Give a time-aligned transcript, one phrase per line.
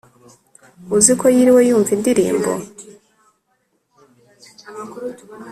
[0.97, 2.51] uziko yiriwe yumva indirimbo